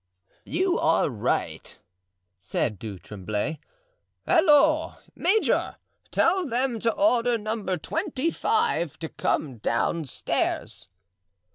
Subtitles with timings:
[0.47, 1.77] "You are right,"
[2.39, 3.59] said Du Tremblay.
[4.25, 5.75] "Halloo, major!
[6.09, 10.89] tell them to order Number 25 to come downstairs."